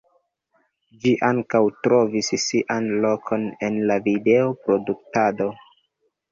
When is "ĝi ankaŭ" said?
1.03-1.61